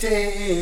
[0.00, 0.58] Stay.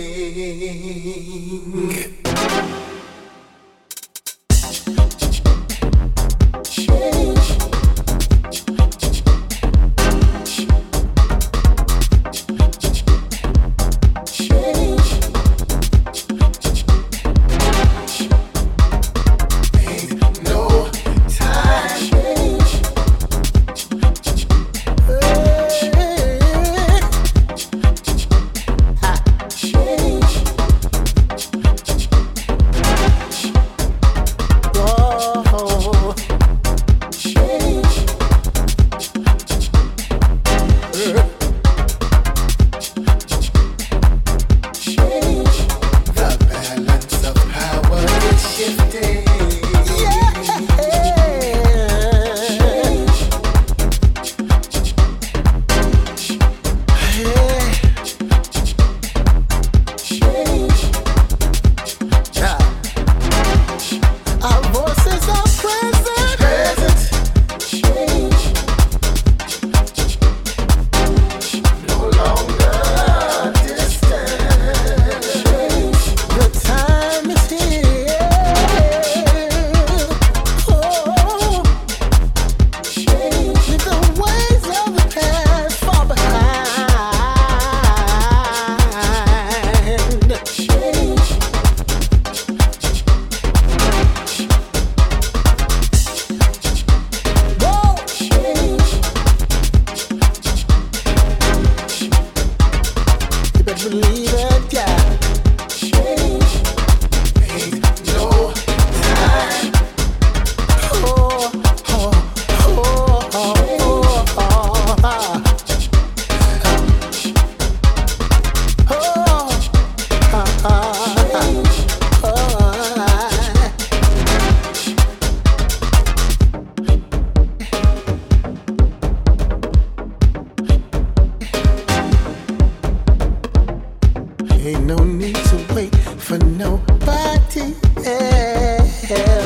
[139.09, 139.46] hell.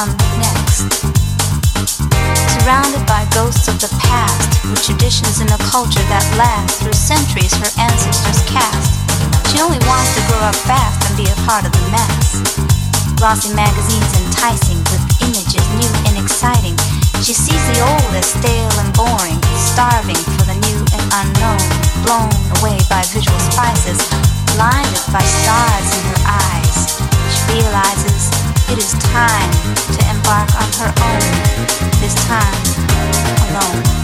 [0.00, 0.88] come next.
[2.56, 7.52] Surrounded by ghosts of the past, with traditions in a culture that lasts through centuries
[7.60, 8.96] her ancestors cast,
[9.52, 12.40] she only wants to grow up fast and be a part of the mess.
[13.20, 16.80] Glossy magazines enticing with images new and exciting.
[17.20, 21.60] She sees the old as stale and boring, starving for the new and unknown,
[22.08, 22.32] blown
[22.64, 24.00] away by visual spices,
[24.56, 26.96] blinded by stars in her eyes.
[27.28, 28.39] She realizes
[28.72, 32.54] it is time to embark on her own, this time
[33.50, 33.99] alone.